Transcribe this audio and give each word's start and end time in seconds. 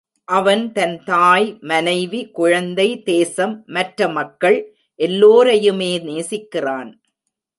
அவன் 0.27 0.71
தன் 0.71 0.95
தாய், 1.03 1.57
மனைவி, 1.61 2.21
குழந்தை, 2.31 2.87
தேசம், 3.03 3.63
மற்ற 3.67 4.07
மக்கள் 4.09 4.57
எல்லோரையுமே 4.99 5.91
நேசிக்கிறான். 5.99 6.91